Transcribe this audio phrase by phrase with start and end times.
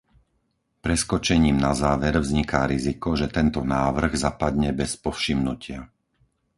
[0.85, 5.81] Preskočením na záver vzniká riziko, že tento návrh zapadne bez povšimnutia.